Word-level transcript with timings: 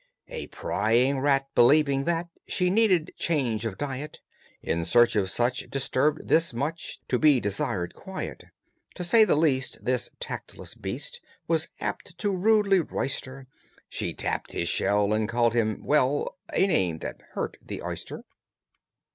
A 0.29 0.47
prying 0.47 1.19
rat, 1.19 1.47
believing 1.53 2.05
that 2.05 2.27
She 2.47 2.71
needed 2.71 3.13
change 3.17 3.67
of 3.67 3.77
diet, 3.77 4.19
In 4.63 4.83
search 4.83 5.15
of 5.15 5.29
such 5.29 5.69
disturbed 5.69 6.27
this 6.27 6.55
much 6.55 6.99
To 7.07 7.19
be 7.19 7.39
desired 7.39 7.93
quiet. 7.93 8.45
To 8.95 9.03
say 9.03 9.25
the 9.25 9.35
least, 9.35 9.85
this 9.85 10.09
tactless 10.19 10.73
beast 10.73 11.21
Was 11.47 11.69
apt 11.79 12.17
to 12.17 12.35
rudely 12.35 12.79
roister: 12.79 13.45
She 13.89 14.11
tapped 14.11 14.53
his 14.53 14.67
shell, 14.67 15.13
and 15.13 15.29
called 15.29 15.53
him 15.53 15.83
well, 15.85 16.35
A 16.51 16.65
name 16.65 16.97
that 17.05 17.21
hurt 17.35 17.57
the 17.61 17.83
oyster. 17.83 18.23